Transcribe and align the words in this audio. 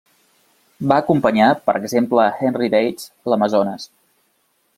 Va 0.91 0.95
acompanyar, 1.03 1.49
per 1.67 1.75
exemple 1.81 2.23
a 2.25 2.35
Henry 2.41 2.71
Bates 2.77 3.09
a 3.13 3.35
l'Amazones. 3.35 3.87